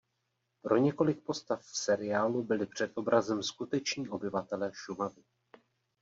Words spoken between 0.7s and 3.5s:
několik postav v seriálu byli předobrazem